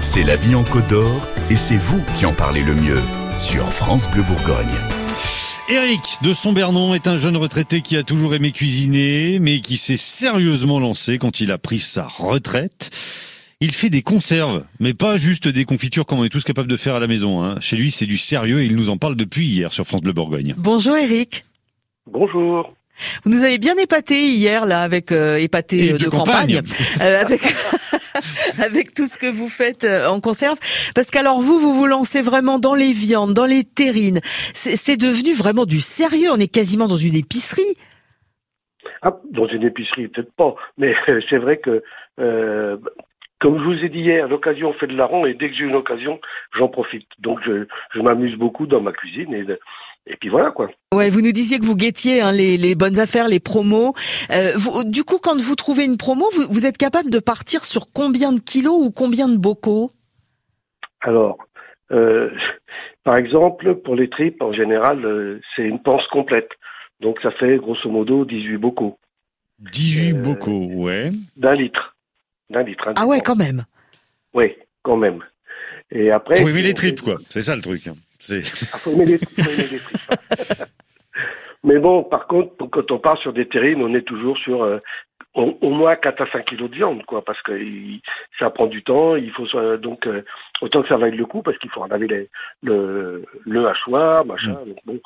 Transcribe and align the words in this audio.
C'est 0.00 0.22
la 0.22 0.36
vie 0.36 0.54
en 0.54 0.62
Côte 0.62 0.86
d'Or 0.86 1.28
et 1.50 1.56
c'est 1.56 1.76
vous 1.76 2.04
qui 2.16 2.24
en 2.24 2.32
parlez 2.32 2.62
le 2.62 2.76
mieux 2.76 3.00
sur 3.36 3.64
France 3.72 4.08
Bleu 4.08 4.22
Bourgogne. 4.22 4.72
Eric 5.68 6.18
de 6.22 6.32
Sombernon 6.34 6.94
est 6.94 7.08
un 7.08 7.16
jeune 7.16 7.36
retraité 7.36 7.82
qui 7.82 7.96
a 7.96 8.04
toujours 8.04 8.32
aimé 8.36 8.52
cuisiner, 8.52 9.38
mais 9.40 9.58
qui 9.60 9.76
s'est 9.76 9.96
sérieusement 9.96 10.78
lancé 10.78 11.18
quand 11.18 11.40
il 11.40 11.50
a 11.50 11.58
pris 11.58 11.80
sa 11.80 12.06
retraite. 12.06 12.90
Il 13.60 13.72
fait 13.72 13.90
des 13.90 14.02
conserves, 14.02 14.64
mais 14.78 14.94
pas 14.94 15.16
juste 15.16 15.48
des 15.48 15.64
confitures 15.64 16.06
comme 16.06 16.20
on 16.20 16.24
est 16.24 16.28
tous 16.28 16.44
capables 16.44 16.68
de 16.70 16.76
faire 16.76 16.94
à 16.94 17.00
la 17.00 17.08
maison. 17.08 17.42
Hein. 17.42 17.56
Chez 17.58 17.76
lui, 17.76 17.90
c'est 17.90 18.06
du 18.06 18.18
sérieux 18.18 18.60
et 18.60 18.66
il 18.66 18.76
nous 18.76 18.90
en 18.90 18.98
parle 18.98 19.16
depuis 19.16 19.46
hier 19.46 19.72
sur 19.72 19.84
France 19.84 20.02
Bleu 20.02 20.12
Bourgogne. 20.12 20.54
Bonjour 20.58 20.96
Eric. 20.96 21.44
Bonjour. 22.06 22.72
Vous 23.24 23.30
nous 23.30 23.44
avez 23.44 23.58
bien 23.58 23.76
épaté 23.76 24.14
hier 24.20 24.66
là 24.66 24.80
avec 24.82 25.12
euh, 25.12 25.36
épaté 25.36 25.92
euh, 25.92 25.98
de, 25.98 26.08
campagne, 26.08 26.60
euh, 27.00 28.62
avec 28.64 28.94
tout 28.94 29.06
ce 29.06 29.18
que 29.18 29.30
vous 29.30 29.48
faites 29.48 29.84
en 30.08 30.20
conserve 30.20 30.58
parce 30.94 31.10
qu'alors 31.10 31.40
vous 31.40 31.58
vous 31.58 31.74
vous 31.74 31.86
lancez 31.86 32.22
vraiment 32.22 32.58
dans 32.58 32.74
les 32.74 32.92
viandes, 32.92 33.34
dans 33.34 33.46
les 33.46 33.64
terrines. 33.64 34.20
C'est 34.52 34.96
devenu 34.96 35.34
vraiment 35.34 35.64
du 35.64 35.80
sérieux, 35.80 36.30
on 36.32 36.38
est 36.38 36.48
quasiment 36.52 36.88
dans 36.88 36.96
une 36.96 37.14
épicerie. 37.14 37.62
Ah, 39.02 39.16
dans 39.30 39.46
une 39.46 39.62
épicerie 39.64 40.08
peut-être 40.08 40.32
pas, 40.32 40.54
mais 40.76 40.94
c'est 41.30 41.38
vrai 41.38 41.58
que 41.58 41.82
comme 43.40 43.58
je 43.60 43.64
vous 43.64 43.84
ai 43.84 43.88
dit 43.88 44.00
hier, 44.00 44.26
l'occasion 44.26 44.72
fait 44.72 44.88
de 44.88 44.96
la 44.96 45.08
et 45.28 45.34
dès 45.34 45.50
que 45.50 45.54
j'ai 45.56 45.62
une 45.64 45.74
occasion, 45.76 46.18
j'en 46.58 46.66
profite. 46.68 47.06
Donc 47.20 47.38
je, 47.46 48.00
m'amuse 48.00 48.34
beaucoup 48.36 48.66
dans 48.66 48.80
ma 48.80 48.90
cuisine 48.90 49.32
et 49.34 49.44
et 50.08 50.16
puis 50.16 50.28
voilà 50.30 50.50
quoi. 50.50 50.68
Ouais, 50.94 51.10
vous 51.10 51.20
nous 51.20 51.32
disiez 51.32 51.58
que 51.58 51.64
vous 51.64 51.76
guettiez 51.76 52.22
hein, 52.22 52.32
les, 52.32 52.74
bonnes 52.74 52.98
affaires, 52.98 53.28
les 53.28 53.40
promos. 53.40 53.94
Euh, 54.30 54.54
du 54.84 55.04
coup, 55.04 55.18
quand 55.18 55.36
vous 55.40 55.54
trouvez 55.54 55.84
une 55.84 55.98
promo, 55.98 56.24
vous, 56.48 56.66
êtes 56.66 56.78
capable 56.78 57.10
de 57.10 57.18
partir 57.18 57.64
sur 57.64 57.92
combien 57.92 58.32
de 58.32 58.40
kilos 58.40 58.78
ou 58.82 58.90
combien 58.90 59.28
de 59.28 59.36
bocaux 59.36 59.90
Alors, 61.02 61.36
euh, 61.90 62.30
par 63.04 63.16
exemple, 63.16 63.74
pour 63.76 63.96
les 63.96 64.08
tripes, 64.08 64.42
en 64.42 64.52
général, 64.52 65.04
euh, 65.04 65.40
c'est 65.54 65.62
une 65.62 65.78
panse 65.80 66.06
complète. 66.06 66.50
Donc 67.00 67.18
ça 67.22 67.30
fait 67.30 67.58
grosso 67.58 67.88
modo 67.90 68.24
18 68.24 68.56
bocaux. 68.56 68.98
18 69.58 70.14
bocaux, 70.14 70.66
ouais. 70.74 71.10
D'un 71.36 71.54
litre. 71.54 71.96
D'un 72.48 72.62
litre. 72.62 72.88
Hein, 72.88 72.94
ah 72.96 73.06
ouais, 73.06 73.20
quand 73.20 73.36
même. 73.36 73.64
Oui, 74.32 74.54
quand 74.82 74.96
même. 74.96 75.22
Et 75.90 76.10
après. 76.10 76.42
Oui, 76.42 76.52
les 76.62 76.74
tripes, 76.74 77.02
quoi. 77.02 77.16
C'est 77.28 77.40
ça 77.42 77.54
le 77.56 77.62
truc. 77.62 77.90
Ah, 78.18 78.34
hein. 78.86 80.64
Mais 81.64 81.78
bon, 81.78 82.04
par 82.04 82.26
contre, 82.26 82.54
quand 82.70 82.90
on 82.92 82.98
part 82.98 83.18
sur 83.18 83.32
des 83.32 83.48
terrines, 83.48 83.82
on 83.82 83.94
est 83.94 84.02
toujours 84.02 84.38
sur 84.38 84.62
euh, 84.62 84.78
au, 85.34 85.70
moins 85.70 85.96
4 85.96 86.22
à 86.22 86.30
5 86.30 86.44
kilos 86.44 86.70
de 86.70 86.76
viande, 86.76 87.04
quoi, 87.04 87.22
parce 87.24 87.42
que 87.42 87.52
ça 88.38 88.48
prend 88.50 88.66
du 88.66 88.82
temps, 88.82 89.16
il 89.16 89.30
faut 89.32 89.46
donc 89.76 90.06
euh, 90.06 90.22
autant 90.62 90.82
que 90.82 90.88
ça 90.88 90.96
vaille 90.96 91.16
le 91.16 91.26
coup, 91.26 91.42
parce 91.42 91.58
qu'il 91.58 91.70
faut 91.70 91.82
enlever 91.82 92.28
le, 92.62 93.24
le 93.44 93.66
hachoir, 93.68 94.24
machin. 94.24 94.56
Mm. 94.64 94.74
Donc, 94.92 95.00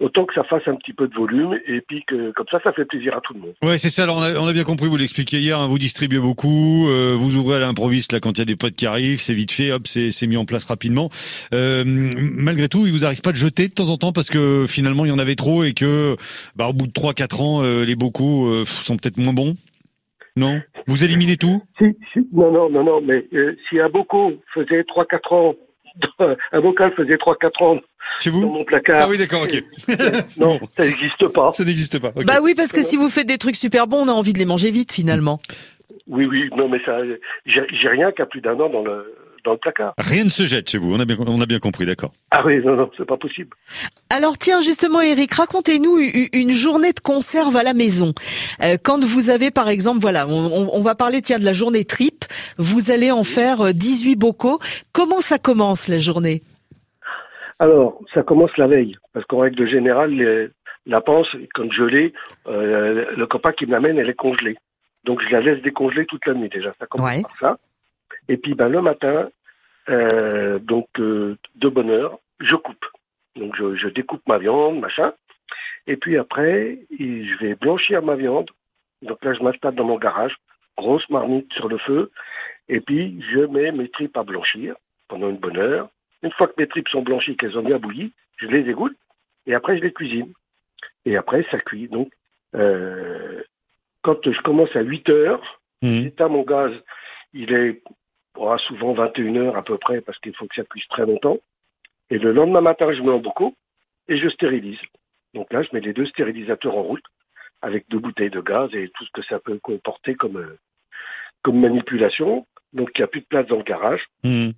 autant 0.00 0.24
que 0.26 0.34
ça 0.34 0.44
fasse 0.44 0.62
un 0.66 0.74
petit 0.76 0.92
peu 0.92 1.08
de 1.08 1.14
volume 1.14 1.58
et 1.66 1.80
puis 1.80 2.02
que 2.06 2.30
comme 2.32 2.46
ça, 2.50 2.60
ça 2.62 2.72
fait 2.72 2.84
plaisir 2.84 3.16
à 3.16 3.20
tout 3.20 3.34
le 3.34 3.40
monde. 3.40 3.54
Ouais, 3.62 3.78
c'est 3.78 3.90
ça. 3.90 4.02
Alors 4.02 4.18
on 4.18 4.22
a, 4.22 4.34
on 4.36 4.46
a 4.46 4.52
bien 4.52 4.64
compris, 4.64 4.86
vous 4.88 4.96
l'expliquiez 4.96 5.38
hier, 5.40 5.58
hein, 5.60 5.66
vous 5.68 5.78
distribuez 5.78 6.18
beaucoup, 6.20 6.88
euh, 6.88 7.14
vous 7.16 7.36
ouvrez 7.36 7.56
à 7.56 7.60
l'improviste 7.60 8.12
là 8.12 8.20
quand 8.20 8.32
il 8.32 8.38
y 8.40 8.42
a 8.42 8.46
des 8.46 8.56
potes 8.56 8.74
qui 8.74 8.86
arrivent, 8.86 9.20
c'est 9.20 9.34
vite 9.34 9.52
fait, 9.52 9.72
hop, 9.72 9.86
c'est 9.86 10.10
mis 10.26 10.36
en 10.36 10.44
place 10.44 10.64
rapidement. 10.66 11.08
Euh, 11.54 11.84
malgré 12.16 12.68
tout, 12.68 12.86
il 12.86 12.92
vous 12.92 13.04
arrive 13.04 13.20
pas 13.22 13.32
de 13.32 13.36
jeter 13.36 13.68
de 13.68 13.72
temps 13.74 13.88
en 13.90 13.96
temps 13.96 14.12
parce 14.12 14.28
que 14.30 14.66
finalement 14.68 15.04
il 15.04 15.08
y 15.08 15.12
en 15.12 15.18
avait 15.18 15.36
trop 15.36 15.64
et 15.64 15.72
que 15.72 16.16
bah, 16.56 16.68
au 16.68 16.72
bout 16.72 16.86
de 16.86 16.92
3-4 16.92 17.42
ans, 17.42 17.62
euh, 17.62 17.84
les 17.84 17.96
bocaux 17.96 18.46
euh, 18.48 18.64
sont 18.64 18.96
peut-être 18.96 19.16
moins 19.18 19.32
bons. 19.32 19.54
Non 20.38 20.60
Vous 20.86 21.02
éliminez 21.02 21.38
tout 21.38 21.62
si, 21.78 21.96
si, 22.12 22.28
Non, 22.34 22.52
non, 22.52 22.68
non, 22.68 22.84
non, 22.84 23.00
mais 23.02 23.26
si 23.70 23.80
un 23.80 23.88
bocaux 23.88 24.34
faisait 24.52 24.84
trois 24.84 25.06
quatre 25.06 25.32
ans 25.32 25.54
un 26.52 26.60
bocal 26.60 26.92
faisait 26.94 27.16
3-4 27.16 27.64
ans 27.64 27.80
chez 28.20 28.30
vous 28.30 28.42
dans 28.42 28.52
mon 28.52 28.64
placard. 28.64 29.02
Ah 29.04 29.08
oui, 29.08 29.18
d'accord, 29.18 29.42
ok. 29.42 29.62
non, 30.38 30.58
ça 30.76 30.84
n'existe 30.84 31.28
pas. 31.28 31.52
Ça 31.52 31.64
n'existe 31.64 31.98
pas. 31.98 32.12
Bah 32.24 32.36
oui, 32.42 32.54
parce 32.54 32.72
que 32.72 32.82
si 32.82 32.96
vous 32.96 33.08
faites 33.08 33.26
des 33.26 33.38
trucs 33.38 33.56
super 33.56 33.86
bons, 33.86 34.04
on 34.04 34.08
a 34.08 34.12
envie 34.12 34.32
de 34.32 34.38
les 34.38 34.46
manger 34.46 34.70
vite 34.70 34.92
finalement. 34.92 35.40
Oui, 36.08 36.26
oui, 36.26 36.48
non, 36.56 36.68
mais 36.68 36.80
ça, 36.84 36.98
j'ai 37.44 37.88
rien 37.88 38.12
qu'à 38.12 38.26
plus 38.26 38.40
d'un 38.40 38.54
an 38.60 38.68
dans 38.70 38.82
le 38.84 39.12
dans 39.46 39.52
le 39.52 39.58
placard. 39.58 39.94
Rien 39.96 40.24
ne 40.24 40.28
se 40.28 40.44
jette 40.44 40.68
chez 40.68 40.76
vous, 40.76 40.92
on 40.94 40.98
a 41.00 41.04
bien, 41.06 41.16
on 41.20 41.40
a 41.40 41.46
bien 41.46 41.58
compris, 41.60 41.86
d'accord. 41.86 42.10
Ah 42.32 42.44
oui, 42.44 42.58
non, 42.64 42.74
non, 42.76 42.90
c'est 42.96 43.06
pas 43.06 43.16
possible. 43.16 43.50
Alors 44.10 44.36
tiens, 44.36 44.60
justement, 44.60 45.00
Eric, 45.00 45.32
racontez-nous 45.34 45.98
une 46.34 46.50
journée 46.50 46.92
de 46.92 47.00
conserve 47.00 47.56
à 47.56 47.62
la 47.62 47.72
maison. 47.72 48.12
Euh, 48.62 48.76
quand 48.82 49.02
vous 49.04 49.30
avez, 49.30 49.50
par 49.52 49.68
exemple, 49.70 50.00
voilà, 50.00 50.26
on, 50.28 50.82
va 50.82 50.94
parler, 50.96 51.22
tiens, 51.22 51.38
de 51.38 51.44
la 51.44 51.52
journée 51.54 51.84
trip, 51.84 52.24
vous 52.58 52.90
allez 52.90 53.10
en 53.12 53.22
faire 53.24 53.72
18 53.72 54.12
euh, 54.12 54.16
bocaux. 54.18 54.58
Comment 54.92 55.20
ça 55.20 55.38
commence 55.38 55.88
la 55.88 55.98
journée 55.98 56.42
alors, 57.58 57.98
ça 58.12 58.22
commence 58.22 58.54
la 58.58 58.66
veille, 58.66 58.98
parce 59.14 59.24
qu'en 59.24 59.38
règle 59.38 59.66
générale, 59.66 60.50
la 60.84 61.00
panse, 61.00 61.26
comme 61.54 61.72
je 61.72 61.84
l'ai, 61.84 62.12
euh, 62.48 63.06
le 63.16 63.26
copain 63.26 63.50
qui 63.52 63.64
me 63.64 63.86
elle 63.98 64.10
est 64.10 64.12
congelée. 64.12 64.58
Donc 65.04 65.22
je 65.24 65.30
la 65.32 65.40
laisse 65.40 65.62
décongeler 65.62 66.04
toute 66.04 66.26
la 66.26 66.34
nuit 66.34 66.50
déjà. 66.50 66.74
Ça 66.78 66.84
commence 66.84 67.22
par 67.22 67.30
ça. 67.40 67.58
Et 68.28 68.36
puis 68.36 68.52
ben, 68.52 68.68
le 68.68 68.82
matin, 68.82 69.28
euh, 69.88 70.58
donc, 70.58 70.88
euh, 70.98 71.36
de 71.56 71.68
bonne 71.68 71.90
heure, 71.90 72.18
je 72.40 72.56
coupe. 72.56 72.84
Donc, 73.36 73.54
je, 73.56 73.88
découpe 73.88 74.26
ma 74.26 74.38
viande, 74.38 74.80
machin. 74.80 75.12
Et 75.86 75.96
puis 75.96 76.16
après, 76.16 76.78
je 76.98 77.38
vais 77.38 77.54
blanchir 77.54 78.02
ma 78.02 78.16
viande. 78.16 78.50
Donc 79.02 79.22
là, 79.24 79.34
je 79.34 79.42
m'installe 79.42 79.74
dans 79.74 79.84
mon 79.84 79.98
garage, 79.98 80.34
grosse 80.76 81.08
marmite 81.10 81.52
sur 81.52 81.68
le 81.68 81.78
feu. 81.78 82.10
Et 82.68 82.80
puis, 82.80 83.20
je 83.30 83.40
mets 83.40 83.70
mes 83.72 83.88
tripes 83.88 84.16
à 84.16 84.24
blanchir 84.24 84.74
pendant 85.08 85.28
une 85.30 85.36
bonne 85.36 85.58
heure. 85.58 85.88
Une 86.22 86.32
fois 86.32 86.48
que 86.48 86.54
mes 86.58 86.66
tripes 86.66 86.88
sont 86.88 87.02
blanchies, 87.02 87.36
qu'elles 87.36 87.58
ont 87.58 87.62
bien 87.62 87.78
bouilli, 87.78 88.10
je 88.38 88.46
les 88.46 88.68
égoutte. 88.68 88.96
Et 89.46 89.54
après, 89.54 89.76
je 89.76 89.82
les 89.82 89.92
cuisine. 89.92 90.32
Et 91.04 91.16
après, 91.16 91.46
ça 91.50 91.58
cuit. 91.60 91.86
Donc, 91.88 92.10
euh, 92.56 93.42
quand 94.02 94.16
je 94.28 94.40
commence 94.40 94.74
à 94.74 94.80
8 94.80 95.08
heures, 95.10 95.60
j'éteins 95.82 96.28
mmh. 96.28 96.32
mon 96.32 96.42
gaz. 96.42 96.72
Il 97.34 97.52
est 97.52 97.82
aura 98.36 98.58
souvent 98.58 98.92
21 98.92 99.36
heures 99.36 99.56
à 99.56 99.62
peu 99.62 99.78
près 99.78 100.00
parce 100.00 100.18
qu'il 100.18 100.34
faut 100.36 100.46
que 100.46 100.54
ça 100.54 100.64
cuise 100.64 100.86
très 100.88 101.06
longtemps. 101.06 101.38
Et 102.10 102.18
le 102.18 102.32
lendemain 102.32 102.60
matin, 102.60 102.92
je 102.92 103.02
mets 103.02 103.10
en 103.10 103.18
bocaux 103.18 103.54
et 104.08 104.16
je 104.16 104.28
stérilise. 104.28 104.78
Donc 105.34 105.52
là, 105.52 105.62
je 105.62 105.68
mets 105.72 105.80
les 105.80 105.92
deux 105.92 106.06
stérilisateurs 106.06 106.76
en 106.76 106.82
route 106.82 107.02
avec 107.62 107.86
deux 107.88 107.98
bouteilles 107.98 108.30
de 108.30 108.40
gaz 108.40 108.70
et 108.74 108.90
tout 108.96 109.04
ce 109.04 109.10
que 109.12 109.22
ça 109.22 109.38
peut 109.40 109.58
comporter 109.58 110.14
comme, 110.14 110.36
euh, 110.38 110.58
comme 111.42 111.58
manipulation. 111.60 112.46
Donc 112.72 112.90
il 112.96 113.00
n'y 113.00 113.04
a 113.04 113.08
plus 113.08 113.20
de 113.22 113.26
place 113.26 113.46
dans 113.46 113.56
le 113.56 113.62
garage. 113.64 114.04
Hmm. 114.22 114.50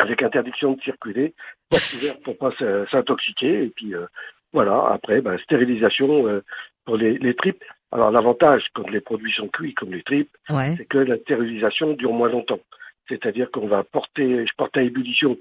Avec 0.00 0.22
interdiction 0.22 0.74
de 0.74 0.80
circuler, 0.82 1.34
porte 1.68 1.92
ouverte 1.94 2.22
pour 2.22 2.38
pas 2.38 2.52
s'intoxiquer. 2.90 3.64
Et 3.64 3.72
puis 3.74 3.94
euh, 3.96 4.06
voilà, 4.52 4.90
après, 4.92 5.20
ben, 5.20 5.36
stérilisation 5.38 6.24
euh, 6.28 6.44
pour 6.84 6.96
les, 6.96 7.18
tripes. 7.34 7.64
Alors 7.90 8.12
l'avantage, 8.12 8.66
quand 8.74 8.88
les 8.88 9.00
produits 9.00 9.32
sont 9.32 9.48
cuits 9.48 9.74
comme 9.74 9.90
les 9.92 10.04
tripes, 10.04 10.30
c'est 10.76 10.86
que 10.88 10.98
la 10.98 11.16
stérilisation 11.18 11.94
dure 11.94 12.12
moins 12.12 12.28
longtemps 12.30 12.60
c'est-à-dire 13.08 13.50
qu'on 13.50 13.66
va 13.66 13.82
porter, 13.82 14.46
je 14.46 14.52
porte 14.56 14.76
à 14.76 14.82
ébullition 14.82 15.36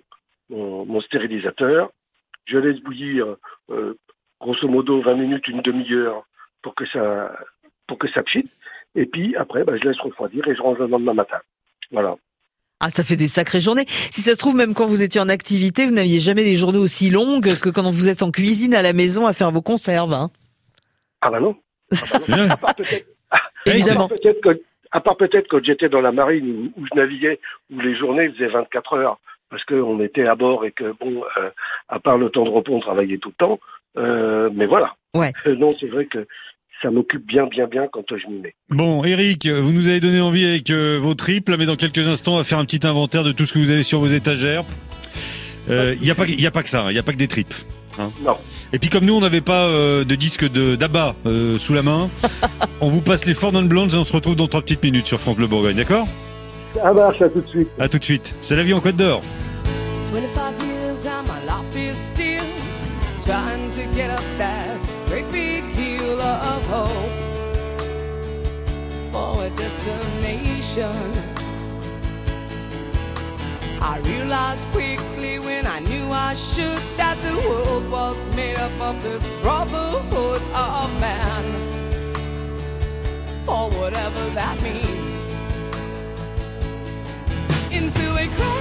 mon, 0.50 1.02
stérilisateur, 1.02 1.92
je 2.46 2.58
laisse 2.58 2.80
bouillir 2.80 3.36
euh, 3.70 3.96
grosso 4.40 4.68
modo 4.70 5.02
20 5.02 5.16
minutes, 5.16 5.48
une 5.50 5.62
demi-heure 5.62 6.24
pour 6.62 6.74
que 6.76 6.86
ça 6.88 7.38
pour 7.86 7.98
que 7.98 8.10
ça 8.10 8.22
pchite, 8.24 8.52
et 8.96 9.06
puis 9.06 9.36
après 9.36 9.64
bah, 9.64 9.74
je 9.78 9.88
laisse 9.88 10.00
refroidir 10.00 10.48
et 10.48 10.56
je 10.56 10.62
range 10.62 10.78
le 10.80 10.88
lendemain 10.88 11.14
matin. 11.14 11.38
Voilà. 11.92 12.16
Ah, 12.80 12.90
ça 12.92 13.04
fait 13.04 13.16
des 13.16 13.28
sacrées 13.28 13.60
journées. 13.62 13.86
Si 13.88 14.22
ça 14.22 14.32
se 14.34 14.38
trouve, 14.38 14.56
même 14.56 14.76
quand 14.76 14.86
vous 14.86 15.02
étiez 15.02 15.20
en 15.20 15.30
activité, 15.30 15.86
vous 15.88 15.94
n'aviez 15.94 16.20
jamais 16.20 16.44
des 16.44 16.56
journées 16.56 16.78
aussi 16.78 17.10
longues 17.10 17.58
que 17.60 17.70
quand 17.70 17.90
vous 17.90 18.08
êtes 18.08 18.22
en 18.22 18.30
cuisine 18.32 18.76
à 18.76 18.84
la 18.84 18.94
maison 18.94 19.26
à 19.26 19.34
faire 19.34 19.50
vos 19.52 19.64
conserves. 19.64 20.14
Hein 20.14 20.30
ah 21.22 21.32
bah 21.32 21.40
non. 21.40 21.56
évidemment 23.66 24.10
à 24.98 25.00
part 25.00 25.16
peut-être 25.16 25.48
quand 25.48 25.64
j'étais 25.64 25.90
dans 25.90 26.02
la 26.02 26.12
marine 26.12 26.72
où, 26.76 26.86
je 26.92 27.00
naviguais, 27.00 27.40
où 27.72 27.80
les 27.80 27.96
journées 27.96 28.30
faisaient 28.32 28.48
24 28.48 28.94
heures, 28.94 29.18
parce 29.52 29.64
qu'on 29.64 30.00
était 30.02 30.26
à 30.26 30.34
bord 30.34 30.66
et 30.66 30.72
que, 30.72 30.92
bon, 31.00 31.24
euh, 31.38 31.50
à 31.88 32.00
part 32.00 32.18
le 32.18 32.32
temps 32.32 32.44
de 32.46 32.50
repos, 32.50 32.74
on 32.76 32.80
travaillait 32.80 33.20
tout 33.20 33.30
le 33.30 33.46
temps. 33.46 33.60
Euh, 34.00 34.50
mais 34.52 34.66
voilà. 34.66 34.96
Ouais. 35.14 35.32
Euh, 35.46 35.56
non, 35.56 35.70
c'est 35.70 35.86
vrai 35.86 36.06
que 36.06 36.26
ça 36.82 36.90
m'occupe 36.90 37.24
bien, 37.28 37.46
bien, 37.46 37.68
bien 37.68 37.88
quand 37.88 38.06
je 38.18 38.26
m'y 38.28 38.40
mets. 38.40 38.56
Bon, 38.70 39.04
Eric, 39.06 39.46
vous 39.48 39.72
nous 39.72 39.88
avez 39.88 40.00
donné 40.00 40.20
envie 40.20 40.48
avec 40.48 40.72
vos 40.72 41.14
triples, 41.14 41.56
mais 41.60 41.68
dans 41.68 41.76
quelques 41.76 42.08
instants, 42.08 42.34
on 42.34 42.38
va 42.40 42.44
faire 42.44 42.58
un 42.60 42.66
petit 42.66 42.86
inventaire 42.88 43.24
de 43.24 43.32
tout 43.34 43.46
ce 43.46 43.54
que 43.54 43.60
vous 43.60 43.70
avez 43.70 43.84
sur 43.84 44.00
vos 44.00 44.08
étagères. 44.08 44.64
Il 45.70 46.00
n'y 46.02 46.10
a, 46.10 46.16
pas, 46.16 46.24
a 46.26 46.52
pas 46.52 46.64
que 46.64 46.70
ça, 46.70 46.84
il 46.86 46.88
hein. 46.90 46.94
n'y 46.94 47.00
a 47.00 47.04
pas 47.04 47.12
que 47.12 47.18
des 47.18 47.28
tripes. 47.28 47.54
Hein. 48.00 48.10
Non. 48.26 48.38
Et 48.74 48.80
puis 48.80 48.90
comme 48.90 49.06
nous, 49.06 49.14
on 49.14 49.22
n'avait 49.22 49.42
pas 49.42 49.66
euh, 49.68 50.04
de 50.04 50.16
disque 50.16 50.50
de 50.50 50.76
d'abat 50.76 51.16
euh, 51.26 51.58
sous 51.58 51.74
la 51.74 51.84
main, 51.84 52.10
on 52.82 52.90
vous 52.90 53.02
passe 53.02 53.26
les 53.26 53.34
Four 53.34 53.54
Non 53.54 53.64
Blondes 53.64 53.94
et 53.94 53.96
on 53.98 54.04
se 54.04 54.12
retrouve 54.12 54.36
dans 54.36 54.48
3 54.48 54.62
petites 54.62 54.84
minutes 54.84 55.08
sur 55.08 55.20
France 55.20 55.38
Bleu 55.38 55.48
Bourgogne, 55.48 55.78
d'accord 55.78 56.06
Ça 56.76 56.92
marche, 56.94 57.22
à 57.22 57.30
tout 57.30 57.40
de 57.40 57.46
suite. 57.48 57.70
À 57.80 57.88
tout 57.88 57.98
de 58.00 58.04
suite. 58.04 58.36
C'est 58.42 58.56
la 58.56 58.64
vie 58.64 58.74
en 58.74 58.80
Côte 58.82 58.96
d'Or. 58.98 59.22
I 73.80 74.00
realized 74.02 74.66
quickly 74.74 75.38
when 75.38 75.66
I 75.68 75.80
knew 75.82 76.12
I 76.12 76.34
should 76.34 76.82
that 76.98 77.16
the 77.22 77.36
world 77.48 77.90
was 77.90 78.16
of 78.82 79.02
this 79.02 79.28
brotherhood 79.42 80.42
of 80.54 81.00
man, 81.00 81.70
for 83.46 83.70
whatever 83.80 84.24
that 84.32 84.62
means, 84.62 85.24
into 87.72 88.14
a 88.18 88.28
crowd. 88.36 88.57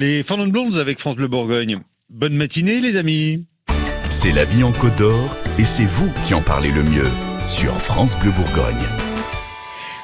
Les 0.00 0.22
Fernandes 0.22 0.52
Blondes 0.52 0.76
avec 0.78 0.98
France 0.98 1.16
Bleu 1.16 1.28
Bourgogne. 1.28 1.80
Bonne 2.08 2.34
matinée 2.34 2.80
les 2.80 2.96
amis 2.96 3.46
C'est 4.10 4.32
la 4.32 4.44
vie 4.44 4.62
en 4.62 4.72
Côte 4.72 4.96
d'Or 4.96 5.36
et 5.58 5.64
c'est 5.64 5.84
vous 5.84 6.10
qui 6.26 6.34
en 6.34 6.42
parlez 6.42 6.70
le 6.70 6.82
mieux 6.82 7.10
sur 7.46 7.74
France 7.80 8.16
Bleu 8.18 8.32
Bourgogne. 8.32 8.76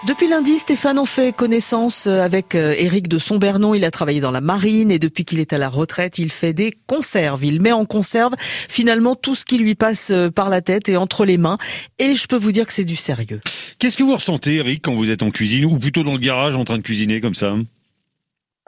Depuis 0.06 0.28
lundi, 0.28 0.56
Stéphane 0.58 0.98
en 0.98 1.06
fait 1.06 1.34
connaissance 1.34 2.06
euh, 2.08 2.20
avec 2.20 2.54
euh, 2.54 2.74
Éric 2.76 3.08
de 3.08 3.18
Sombernon. 3.18 3.72
Il 3.72 3.86
a 3.86 3.90
travaillé 3.90 4.20
dans 4.20 4.32
la 4.32 4.42
marine 4.42 4.90
et 4.90 4.98
depuis 4.98 5.24
qu'il 5.24 5.40
est 5.40 5.54
à 5.54 5.58
la 5.58 5.70
retraite, 5.70 6.18
il 6.18 6.30
fait 6.30 6.52
des 6.52 6.74
conserves. 6.86 7.42
Il 7.42 7.62
met 7.62 7.72
en 7.72 7.86
conserve 7.86 8.34
finalement 8.38 9.14
tout 9.14 9.34
ce 9.34 9.46
qui 9.46 9.56
lui 9.56 9.74
passe 9.74 10.10
euh, 10.10 10.28
par 10.28 10.50
la 10.50 10.60
tête 10.60 10.90
et 10.90 10.98
entre 10.98 11.24
les 11.24 11.38
mains. 11.38 11.56
Et 11.98 12.14
je 12.16 12.26
peux 12.26 12.36
vous 12.36 12.52
dire 12.52 12.66
que 12.66 12.72
c'est 12.74 12.84
du 12.84 12.96
sérieux. 12.96 13.40
Qu'est-ce 13.78 13.96
que 13.96 14.02
vous 14.02 14.12
ressentez, 14.14 14.56
Éric, 14.56 14.82
quand 14.84 14.92
vous 14.92 15.10
êtes 15.10 15.22
en 15.22 15.30
cuisine 15.30 15.64
ou 15.64 15.78
plutôt 15.78 16.02
dans 16.02 16.12
le 16.12 16.18
garage 16.20 16.54
en 16.54 16.66
train 16.66 16.76
de 16.76 16.82
cuisiner 16.82 17.20
comme 17.22 17.34
ça 17.34 17.54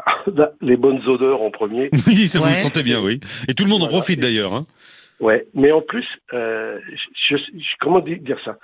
ah, 0.06 0.14
bah, 0.28 0.52
Les 0.62 0.78
bonnes 0.78 1.06
odeurs 1.06 1.42
en 1.42 1.50
premier. 1.50 1.90
Oui, 2.06 2.28
ça 2.28 2.38
vous 2.38 2.46
le 2.46 2.54
sentez 2.54 2.82
bien, 2.82 3.02
oui. 3.02 3.20
Et 3.46 3.52
tout 3.52 3.64
le 3.64 3.68
monde 3.70 3.82
en 3.82 3.88
profite 3.88 4.20
d'ailleurs. 4.20 4.54
Hein. 4.54 4.64
Ouais, 5.20 5.46
mais 5.52 5.70
en 5.70 5.82
plus, 5.82 6.06
je, 6.32 6.78
je, 7.28 7.36
comment 7.78 8.00
dire 8.00 8.38
ça 8.42 8.56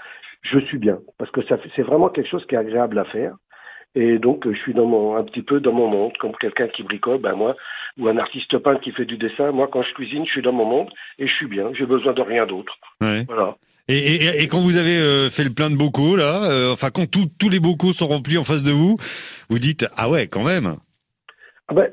je 0.43 0.59
suis 0.61 0.79
bien 0.79 0.99
parce 1.19 1.31
que 1.31 1.43
ça 1.45 1.57
c'est 1.77 1.83
vraiment 1.83 2.09
quelque 2.09 2.29
chose 2.29 2.45
qui 2.47 2.55
est 2.55 2.59
agréable 2.59 2.99
à 2.99 3.05
faire. 3.07 3.35
Et 3.95 4.19
donc, 4.19 4.47
euh, 4.47 4.55
je 4.55 4.59
suis 4.59 4.73
dans 4.73 4.87
mon, 4.87 5.17
un 5.19 5.23
petit 5.23 5.43
peu 5.43 5.61
dans 5.61 5.75
mon 5.75 5.87
monde, 5.87 6.17
comme 6.17 6.33
quelqu'un 6.37 6.67
qui 6.67 6.83
bricole, 6.83 7.19
ben 7.19 7.35
moi, 7.35 7.55
ou 7.99 8.09
un 8.09 8.17
artiste 8.17 8.57
peintre 8.57 8.81
qui 8.81 8.91
fait 8.91 9.05
du 9.05 9.19
dessin. 9.19 9.53
Moi, 9.53 9.69
quand 9.71 9.83
je 9.83 9.93
cuisine, 9.93 10.25
je 10.25 10.31
suis 10.31 10.41
dans 10.41 10.53
mon 10.53 10.65
monde 10.65 10.89
et 11.19 11.27
je 11.27 11.35
suis 11.35 11.45
bien. 11.47 11.71
J'ai 11.75 11.85
besoin 11.85 12.15
de 12.15 12.23
rien 12.23 12.47
d'autre. 12.47 12.75
Voilà. 13.03 13.57
Et, 13.89 14.49
quand 14.51 14.63
vous 14.63 14.79
avez 14.79 14.97
euh, 14.97 15.29
fait 15.29 15.45
le 15.45 15.51
plein 15.53 15.69
de 15.69 15.77
bocaux, 15.77 16.17
là, 16.17 16.43
euh, 16.51 16.73
enfin, 16.73 16.89
quand 16.89 17.05
tous 17.11 17.51
les 17.51 17.61
bocaux 17.61 17.93
sont 17.93 18.07
remplis 18.09 18.39
en 18.39 18.45
face 18.45 18.63
de 18.63 18.71
vous, 18.71 18.97
vous 19.51 19.59
dites 19.59 19.87
Ah 19.99 20.09
ouais, 20.09 20.27
quand 20.27 20.43
même 20.45 20.77
ah 21.69 21.75
ben, 21.75 21.91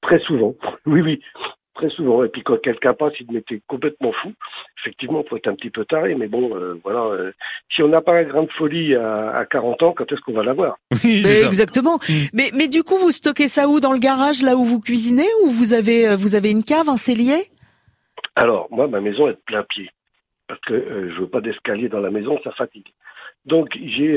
Très 0.00 0.20
souvent, 0.20 0.54
oui, 0.86 1.02
oui 1.02 1.20
très 1.74 1.90
souvent. 1.90 2.24
Et 2.24 2.28
puis 2.28 2.42
quand 2.42 2.56
quelqu'un 2.60 2.94
passe, 2.94 3.12
il 3.20 3.30
m'était 3.32 3.60
complètement 3.66 4.12
fou. 4.12 4.32
Effectivement, 4.80 5.20
on 5.20 5.22
peut 5.22 5.36
être 5.36 5.48
un 5.48 5.54
petit 5.54 5.70
peu 5.70 5.84
taré, 5.84 6.14
mais 6.14 6.26
bon, 6.28 6.54
euh, 6.56 6.74
voilà. 6.84 7.00
Euh, 7.06 7.32
si 7.72 7.82
on 7.82 7.88
n'a 7.88 8.00
pas 8.00 8.14
un 8.16 8.22
grain 8.24 8.42
de 8.44 8.50
folie 8.50 8.94
à, 8.94 9.44
40 9.50 9.82
ans, 9.82 9.92
quand 9.92 10.10
est-ce 10.10 10.20
qu'on 10.20 10.32
va 10.32 10.42
l'avoir 10.44 10.76
Exactement. 11.04 11.96
Mm. 12.08 12.12
Mais, 12.32 12.50
mais 12.54 12.68
du 12.68 12.82
coup, 12.82 12.96
vous 12.98 13.10
stockez 13.10 13.48
ça 13.48 13.68
où 13.68 13.80
Dans 13.80 13.92
le 13.92 13.98
garage, 13.98 14.42
là 14.42 14.56
où 14.56 14.64
vous 14.64 14.80
cuisinez 14.80 15.26
Ou 15.44 15.50
vous 15.50 15.74
avez, 15.74 16.08
euh, 16.08 16.16
vous 16.16 16.36
avez 16.36 16.50
une 16.50 16.64
cave, 16.64 16.88
un 16.88 16.96
cellier 16.96 17.42
Alors, 18.36 18.68
moi, 18.70 18.88
ma 18.88 19.00
maison 19.00 19.28
est 19.28 19.32
de 19.34 19.40
plein 19.46 19.62
pied. 19.62 19.90
Parce 20.48 20.60
que 20.62 20.74
je 21.08 21.14
je 21.14 21.20
veux 21.20 21.28
pas 21.28 21.40
d'escalier 21.40 21.88
dans 21.88 22.00
la 22.00 22.10
maison, 22.10 22.38
ça 22.44 22.50
fatigue. 22.52 22.86
Donc, 23.46 23.78
j'ai 23.82 24.16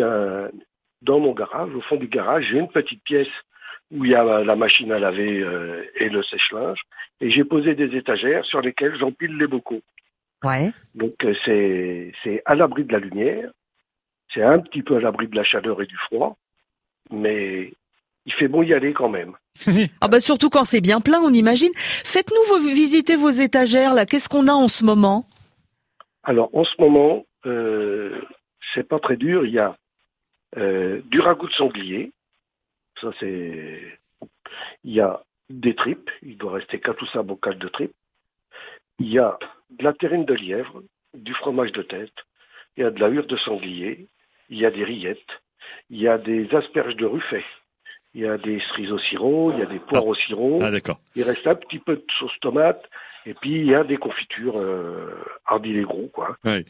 Dans 1.01 1.19
mon 1.19 1.33
garage, 1.33 1.73
au 1.75 1.81
fond 1.81 1.95
du 1.95 2.07
garage, 2.07 2.47
j'ai 2.51 2.57
une 2.59 2.67
petite 2.67 3.03
pièce 3.03 3.27
où 3.91 4.05
il 4.05 4.11
y 4.11 4.15
a 4.15 4.23
la 4.43 4.55
machine 4.55 4.91
à 4.91 4.99
laver 4.99 5.39
euh, 5.39 5.83
et 5.95 6.09
le 6.09 6.23
sèche-linge. 6.23 6.79
Et 7.21 7.29
j'ai 7.29 7.43
posé 7.43 7.75
des 7.75 7.95
étagères 7.95 8.45
sur 8.45 8.61
lesquelles 8.61 8.97
j'empile 8.99 9.37
les 9.37 9.47
bocaux. 9.47 9.81
Ouais. 10.43 10.71
Donc 10.95 11.23
euh, 11.25 11.33
c'est, 12.23 12.41
à 12.45 12.55
l'abri 12.55 12.83
de 12.83 12.91
la 12.93 12.99
lumière, 12.99 13.49
c'est 14.33 14.43
un 14.43 14.59
petit 14.59 14.81
peu 14.81 14.97
à 14.97 14.99
l'abri 14.99 15.27
de 15.27 15.35
la 15.35 15.43
chaleur 15.43 15.81
et 15.81 15.85
du 15.85 15.97
froid, 15.97 16.35
mais 17.11 17.71
il 18.25 18.33
fait 18.33 18.47
bon 18.47 18.63
y 18.63 18.73
aller 18.73 18.93
quand 18.93 19.09
même. 19.09 19.33
ah 20.01 20.07
bah 20.07 20.19
surtout 20.19 20.49
quand 20.49 20.63
c'est 20.65 20.81
bien 20.81 20.99
plein, 20.99 21.19
on 21.19 21.33
imagine. 21.33 21.71
Faites-nous 21.75 22.59
visiter 22.67 23.15
vos 23.15 23.29
étagères 23.29 23.93
là. 23.93 24.05
Qu'est-ce 24.05 24.29
qu'on 24.29 24.47
a 24.47 24.53
en 24.53 24.67
ce 24.67 24.83
moment 24.83 25.25
Alors 26.23 26.49
en 26.53 26.63
ce 26.63 26.73
moment, 26.79 27.25
euh, 27.45 28.19
c'est 28.73 28.87
pas 28.87 28.99
très 28.99 29.15
dur. 29.15 29.45
Il 29.45 29.53
y 29.53 29.59
a 29.59 29.75
du 31.09 31.19
ragoût 31.19 31.49
de 31.49 31.53
sanglier 31.53 32.13
ça, 33.01 33.11
c'est. 33.19 33.81
Il 34.83 34.93
y 34.93 35.01
a 35.01 35.21
des 35.49 35.75
tripes, 35.75 36.09
il 36.23 36.37
doit 36.37 36.53
rester 36.53 36.79
qu'à 36.79 36.91
ou 36.99 37.05
ça 37.11 37.23
bocales 37.23 37.57
de 37.57 37.67
tripes. 37.67 37.93
Il 38.99 39.09
y 39.11 39.19
a 39.19 39.37
de 39.69 39.83
la 39.83 39.93
terrine 39.93 40.25
de 40.25 40.33
lièvre, 40.33 40.81
du 41.13 41.33
fromage 41.33 41.71
de 41.73 41.81
tête, 41.81 42.13
il 42.77 42.83
y 42.83 42.85
a 42.85 42.91
de 42.91 42.99
la 42.99 43.09
hure 43.09 43.25
de 43.27 43.35
sanglier, 43.37 44.07
il 44.49 44.57
y 44.57 44.65
a 44.65 44.71
des 44.71 44.83
rillettes, 44.83 45.41
il 45.89 45.99
y 45.99 46.07
a 46.07 46.17
des 46.17 46.47
asperges 46.55 46.95
de 46.95 47.05
ruffet, 47.05 47.43
il 48.13 48.21
y 48.21 48.27
a 48.27 48.37
des 48.37 48.61
cerises 48.61 48.93
au 48.93 48.97
sirop, 48.99 49.51
il 49.51 49.59
y 49.59 49.61
a 49.61 49.65
des 49.65 49.79
poires 49.79 50.05
au 50.07 50.15
sirop. 50.15 50.61
Ah, 50.63 50.71
il 51.15 51.23
reste 51.23 51.45
un 51.47 51.55
petit 51.55 51.79
peu 51.79 51.97
de 51.97 52.05
sauce 52.17 52.37
tomate, 52.39 52.83
et 53.25 53.33
puis 53.33 53.57
il 53.59 53.65
y 53.67 53.75
a 53.75 53.83
des 53.83 53.97
confitures 53.97 54.57
euh, 54.57 55.09
gros 55.83 56.07
quoi. 56.07 56.37
Oui. 56.45 56.63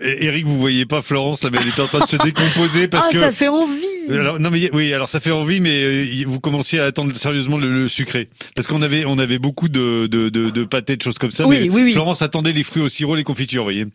Eh, 0.00 0.24
Eric, 0.26 0.44
vous 0.44 0.58
voyez 0.58 0.86
pas 0.86 1.02
Florence 1.02 1.44
là, 1.44 1.50
mais 1.50 1.58
elle 1.60 1.68
est 1.68 1.80
en 1.80 1.86
train 1.86 2.00
de 2.00 2.04
se 2.06 2.16
décomposer 2.16 2.84
ah, 2.84 2.88
parce 2.90 3.08
ah, 3.08 3.12
que 3.12 3.18
ça 3.18 3.32
fait 3.32 3.48
envie. 3.48 4.08
non 4.38 4.50
mais 4.50 4.70
oui, 4.72 4.92
alors 4.92 5.08
ça 5.08 5.20
fait 5.20 5.30
envie, 5.30 5.60
mais 5.60 5.84
euh, 5.84 6.24
vous 6.26 6.40
commencez 6.40 6.78
à 6.78 6.84
attendre 6.84 7.14
sérieusement 7.14 7.58
le, 7.58 7.88
sucré 7.88 8.28
parce 8.54 8.66
qu'on 8.66 8.82
avait 8.82 9.04
on 9.04 9.18
avait 9.18 9.38
beaucoup 9.38 9.68
de 9.68 10.06
de 10.06 10.28
de, 10.28 10.64
pâtés, 10.64 10.96
de 10.96 11.02
choses 11.02 11.18
comme 11.18 11.30
ça. 11.30 11.46
Oui, 11.46 11.70
Florence 11.92 12.22
attendait 12.22 12.52
les 12.52 12.64
fruits 12.64 12.82
au 12.82 12.88
sirop, 12.88 13.14
les 13.14 13.24
confitures, 13.24 13.64
voyez. 13.64 13.86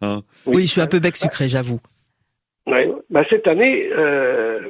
Hein. 0.00 0.22
oui, 0.46 0.62
je 0.62 0.72
suis 0.72 0.80
un 0.80 0.86
peu 0.86 1.00
bec 1.00 1.16
sucré, 1.16 1.48
j'avoue. 1.48 1.80
Ouais. 2.66 2.90
Bah, 3.10 3.24
cette 3.28 3.46
année, 3.48 3.88
euh, 3.96 4.60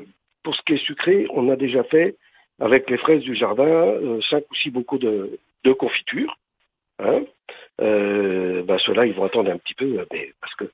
pour 0.43 0.55
ce 0.55 0.61
qui 0.67 0.75
est 0.75 0.87
sucré, 0.87 1.27
on 1.35 1.51
a 1.51 1.57
déjà 1.57 1.83
fait 1.85 2.17
avec 2.61 2.89
les 2.89 2.97
fraises 2.99 3.23
du 3.23 3.35
jardin 3.35 3.67
euh, 3.67 4.21
cinq 4.31 4.45
ou 4.51 4.55
six 4.55 4.71
beaucoup 4.71 4.99
de 4.99 5.39
de 5.65 5.73
confiture. 5.73 6.39
Hein 7.00 7.23
euh, 7.81 8.62
ben 8.64 8.78
Ceux-là, 8.78 9.07
ils 9.07 9.14
vont 9.14 9.25
attendre 9.25 9.50
un 9.50 9.59
petit 9.59 9.75
peu, 9.75 9.99
euh, 10.00 10.05
mais 10.12 10.33
parce 10.40 10.55
que 10.57 10.64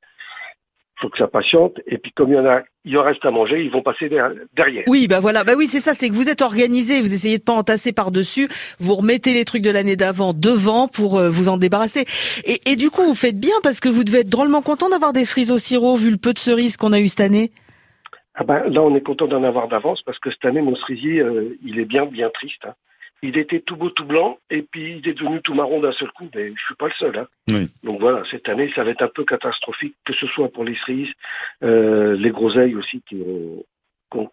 faut 1.01 1.09
que 1.11 1.19
ça 1.19 1.29
patiente. 1.29 1.75
Et 1.87 1.99
puis 1.99 2.13
comme 2.13 2.31
il 2.33 2.37
y 2.37 2.39
en 2.39 2.47
a, 2.47 2.63
il 2.85 2.97
en 2.97 3.03
reste 3.03 3.25
à 3.27 3.31
manger, 3.31 3.63
ils 3.63 3.71
vont 3.71 3.83
passer 3.83 4.09
derrière. 4.09 4.85
Oui, 4.87 5.07
bah 5.07 5.21
voilà, 5.21 5.45
bah 5.45 5.53
oui, 5.57 5.67
c'est 5.67 5.81
ça, 5.81 5.93
c'est 5.93 6.09
que 6.09 6.15
vous 6.15 6.31
êtes 6.31 6.41
organisé, 6.41 7.01
vous 7.01 7.13
essayez 7.13 7.39
de 7.39 7.43
pas 7.43 7.53
entasser 7.53 7.93
par 7.93 8.11
dessus, 8.11 8.49
vous 8.79 8.95
remettez 8.95 9.35
les 9.35 9.45
trucs 9.45 9.61
de 9.63 9.71
l'année 9.71 9.97
d'avant 9.97 10.33
devant 10.33 10.89
pour 10.89 11.19
euh, 11.19 11.29
vous 11.29 11.49
en 11.49 11.59
débarrasser. 11.59 12.07
Et, 12.65 12.77
du 12.77 12.91
coup, 12.91 13.03
vous 13.03 13.15
faites 13.15 13.39
bien 13.39 13.55
parce 13.63 13.81
que 13.81 13.89
vous 13.89 14.05
devez 14.05 14.21
être 14.21 14.31
drôlement 14.31 14.63
content 14.63 14.89
d'avoir 14.89 15.13
des 15.13 15.25
cerises 15.25 15.51
au 15.53 15.59
sirop 15.59 15.97
vu 15.97 16.11
le 16.11 16.17
peu 16.17 16.33
de 16.33 16.39
cerises 16.39 16.77
qu'on 16.77 16.93
a 16.93 17.01
eu 17.01 17.09
cette 17.09 17.21
année. 17.21 17.51
Ah 18.37 18.45
ben 18.45 18.65
là, 18.69 18.83
on 18.83 18.95
est 18.97 19.03
content 19.03 19.27
d'en 19.27 19.43
avoir 19.45 19.69
d'avance 19.69 20.01
parce 20.03 20.19
que 20.19 20.31
cette 20.31 20.45
année, 20.45 20.63
mon 20.63 20.75
cerisier, 20.77 21.23
il 21.65 21.79
est 21.81 21.85
bien, 21.85 22.07
bien 22.07 22.31
triste. 22.31 22.65
Hein 22.65 22.75
il 23.23 23.39
était 23.39 23.61
tout 23.61 23.77
beau, 23.77 23.91
tout 23.91 24.05
blanc, 24.05 24.39
et 24.51 24.63
puis 24.63 24.97
il 24.99 25.09
est 25.09 25.15
devenu 25.15 25.41
tout 25.43 25.55
marron 25.55 25.81
d'un 25.81 25.93
seul 25.93 26.11
coup. 26.13 26.29
Mais 26.35 26.49
je 26.55 26.63
suis 26.63 26.75
pas 26.75 26.87
le 26.87 26.93
seul. 26.93 27.19
Hein. 27.49 27.65
Donc 27.83 28.01
voilà, 28.01 28.23
cette 28.31 28.49
année, 28.49 28.71
ça 28.75 28.85
va 28.85 28.91
être 28.91 29.03
un 29.03 29.09
peu 29.09 29.25
catastrophique, 29.25 29.95
que 30.05 30.13
ce 30.15 30.27
soit 30.27 30.49
pour 30.51 30.65
les 30.65 30.77
cerises, 30.77 31.13
euh, 31.63 32.17
les 32.17 32.31
groseilles 32.31 32.75
aussi 32.75 33.03
qui 33.09 33.17
ont, 33.17 33.65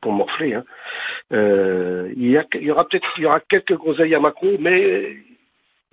morflé. 0.05 0.53
Hein. 0.53 0.63
Euh, 1.33 2.11
il, 2.15 2.29
y 2.29 2.71
aura 2.71 2.87
peut-être, 2.87 3.07
il 3.17 3.23
y 3.23 3.25
aura 3.25 3.39
quelques 3.39 3.73
groseilles 3.75 4.13
à 4.13 4.19
Macron, 4.19 4.57
mais 4.59 5.17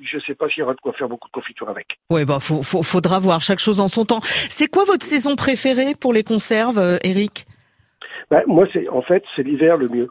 je 0.01 0.17
ne 0.17 0.23
sais 0.23 0.35
pas 0.35 0.47
s'il 0.51 0.61
y 0.61 0.63
aura 0.63 0.75
de 0.75 0.81
quoi 0.81 0.93
faire 0.93 1.09
beaucoup 1.09 1.29
de 1.29 1.33
confiture 1.33 1.69
avec. 1.71 1.99
Oui, 2.11 2.25
bah, 2.27 2.39
faudra 2.41 3.19
voir 3.19 3.41
chaque 3.41 3.61
chose 3.61 3.81
en 3.81 3.89
son 3.89 4.05
temps. 4.05 4.21
C'est 4.23 4.67
quoi 4.71 4.85
votre 4.85 5.05
saison 5.07 5.37
préférée 5.37 5.95
pour 5.99 6.13
les 6.13 6.23
conserves, 6.25 6.99
Eric 7.03 7.47
euh, 8.03 8.05
ben, 8.37 8.43
Moi, 8.47 8.67
c'est 8.75 8.89
en 8.89 9.01
fait, 9.03 9.25
c'est 9.35 9.43
l'hiver 9.43 9.77
le 9.79 9.89
mieux 9.89 10.09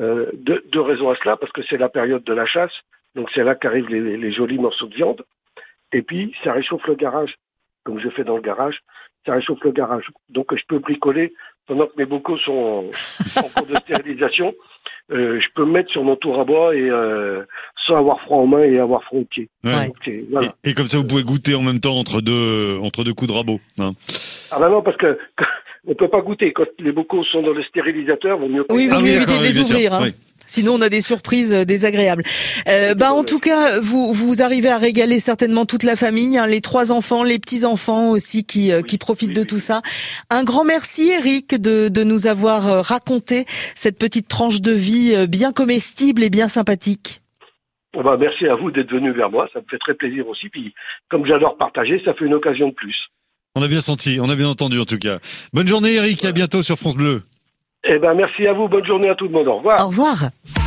euh, 0.00 0.30
deux, 0.34 0.80
raisons 0.80 1.10
à 1.10 1.16
cela, 1.16 1.36
parce 1.36 1.52
que 1.52 1.62
c'est 1.68 1.76
la 1.78 1.88
période 1.88 2.24
de 2.24 2.32
la 2.32 2.46
chasse, 2.46 2.72
donc 3.14 3.28
c'est 3.34 3.44
là 3.44 3.54
qu'arrivent 3.54 3.88
les, 3.88 4.16
les, 4.16 4.32
jolis 4.32 4.58
morceaux 4.58 4.86
de 4.86 4.94
viande. 4.94 5.22
Et 5.92 6.02
puis, 6.02 6.34
ça 6.42 6.52
réchauffe 6.52 6.86
le 6.86 6.94
garage, 6.96 7.34
comme 7.84 8.00
je 8.00 8.08
fais 8.10 8.24
dans 8.24 8.36
le 8.36 8.42
garage, 8.42 8.82
ça 9.24 9.32
réchauffe 9.32 9.62
le 9.62 9.70
garage. 9.70 10.06
Donc, 10.28 10.54
je 10.54 10.62
peux 10.68 10.78
bricoler 10.80 11.32
pendant 11.66 11.86
que 11.86 11.92
mes 11.96 12.04
bocaux 12.04 12.36
sont 12.38 12.90
en, 13.36 13.40
cours 13.54 13.66
de 13.68 13.76
stérilisation. 13.76 14.52
Euh, 15.12 15.38
je 15.40 15.48
peux 15.54 15.64
me 15.64 15.72
mettre 15.72 15.90
sur 15.92 16.02
mon 16.02 16.16
tour 16.16 16.40
à 16.40 16.44
bois 16.44 16.74
et 16.74 16.88
euh, 16.90 17.44
sans 17.86 17.96
avoir 17.96 18.20
froid 18.22 18.38
en 18.38 18.46
main 18.46 18.62
et 18.64 18.78
avoir 18.78 19.02
froid 19.04 19.20
au 19.20 19.24
pied 19.26 19.50
et, 20.64 20.72
comme 20.72 20.88
ça, 20.88 20.96
vous 20.96 21.06
pouvez 21.06 21.22
goûter 21.22 21.54
en 21.54 21.60
même 21.60 21.78
temps 21.78 21.96
entre 21.98 22.22
deux 22.22 22.78
entre 22.82 23.04
deux 23.04 23.12
coups 23.12 23.30
de 23.30 23.36
rabot. 23.36 23.60
Hein. 23.78 23.92
Ah 24.50 24.58
ben 24.58 24.70
non, 24.70 24.80
parce 24.80 24.96
que 24.96 25.18
on 25.86 25.90
ne 25.90 25.94
peut 25.94 26.08
pas 26.08 26.20
goûter. 26.20 26.52
Quand 26.52 26.64
les 26.78 26.92
bocaux 26.92 27.24
sont 27.24 27.42
dans 27.42 27.52
le 27.52 27.62
stérilisateur, 27.62 28.38
vaut 28.38 28.48
mieux. 28.48 28.64
Oui, 28.70 28.88
vaut 28.88 29.00
mieux 29.00 29.12
ah 29.16 29.16
éviter 29.16 29.38
de 29.38 29.42
les 29.42 29.58
ouvrir. 29.58 29.94
Hein. 29.94 30.08
Sinon, 30.46 30.74
on 30.76 30.80
a 30.82 30.88
des 30.88 31.00
surprises 31.00 31.54
euh, 31.54 31.64
désagréables. 31.64 32.22
Euh, 32.68 32.94
bah, 32.94 33.12
en 33.12 33.24
tout 33.24 33.38
cas, 33.38 33.80
vous 33.80 34.12
vous 34.12 34.42
arrivez 34.42 34.68
à 34.68 34.78
régaler 34.78 35.18
certainement 35.20 35.64
toute 35.66 35.82
la 35.84 35.96
famille, 35.96 36.36
hein, 36.36 36.46
les 36.46 36.60
trois 36.60 36.92
enfants, 36.92 37.22
les 37.22 37.38
petits 37.38 37.64
enfants 37.64 38.10
aussi 38.10 38.44
qui 38.44 38.70
euh, 38.72 38.82
profitent 39.00 39.34
de 39.34 39.42
tout 39.42 39.58
ça. 39.58 39.80
Un 40.30 40.44
grand 40.44 40.64
merci, 40.64 41.10
Eric, 41.10 41.54
de 41.60 42.04
nous 42.04 42.26
avoir 42.26 42.84
raconté 42.84 43.44
cette 43.74 43.98
petite 43.98 44.28
tranche 44.28 44.60
de 44.60 44.72
vie 44.72 45.26
bien 45.28 45.52
comestible 45.52 46.22
et 46.22 46.30
bien 46.30 46.48
sympathique. 46.48 47.20
Ah 47.98 48.02
bah, 48.02 48.16
merci 48.18 48.46
à 48.46 48.54
vous 48.54 48.70
d'être 48.70 48.90
venu 48.92 49.12
vers 49.12 49.30
moi, 49.30 49.48
ça 49.52 49.60
me 49.60 49.64
fait 49.70 49.78
très 49.78 49.94
plaisir 49.94 50.28
aussi. 50.28 50.48
Puis, 50.50 50.72
comme 51.08 51.24
j'adore 51.26 51.56
partager, 51.56 52.00
ça 52.04 52.12
fait 52.14 52.24
une 52.24 52.34
occasion 52.34 52.68
de 52.68 52.74
plus. 52.74 52.96
On 53.56 53.62
a 53.62 53.68
bien 53.68 53.80
senti, 53.80 54.18
on 54.20 54.28
a 54.28 54.34
bien 54.34 54.48
entendu 54.48 54.80
en 54.80 54.84
tout 54.84 54.98
cas. 54.98 55.18
Bonne 55.52 55.68
journée 55.68 55.94
Eric, 55.94 56.24
à 56.24 56.32
bientôt 56.32 56.62
sur 56.64 56.76
France 56.76 56.96
Bleu. 56.96 57.22
Eh 57.84 57.98
ben 58.00 58.12
merci 58.14 58.48
à 58.48 58.52
vous, 58.52 58.66
bonne 58.66 58.84
journée 58.84 59.08
à 59.08 59.14
tout 59.14 59.26
le 59.26 59.30
monde. 59.30 59.46
Au 59.46 59.58
revoir. 59.58 59.80
Au 59.80 59.88
revoir. 59.90 60.63